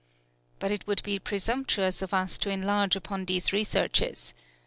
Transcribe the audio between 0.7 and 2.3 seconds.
it would be presumptuous of